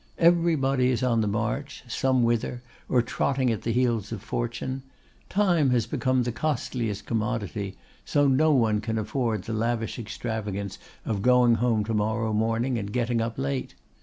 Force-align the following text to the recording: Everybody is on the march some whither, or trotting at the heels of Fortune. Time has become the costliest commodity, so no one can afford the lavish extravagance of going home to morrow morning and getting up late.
Everybody 0.17 0.89
is 0.89 1.03
on 1.03 1.21
the 1.21 1.27
march 1.27 1.83
some 1.87 2.23
whither, 2.23 2.63
or 2.89 3.03
trotting 3.03 3.51
at 3.51 3.61
the 3.61 3.71
heels 3.71 4.11
of 4.11 4.23
Fortune. 4.23 4.81
Time 5.29 5.69
has 5.69 5.85
become 5.85 6.23
the 6.23 6.31
costliest 6.31 7.05
commodity, 7.05 7.77
so 8.03 8.27
no 8.27 8.51
one 8.51 8.81
can 8.81 8.97
afford 8.97 9.43
the 9.43 9.53
lavish 9.53 9.99
extravagance 9.99 10.79
of 11.05 11.21
going 11.21 11.53
home 11.53 11.83
to 11.83 11.93
morrow 11.93 12.33
morning 12.33 12.79
and 12.79 12.91
getting 12.91 13.21
up 13.21 13.37
late. 13.37 13.75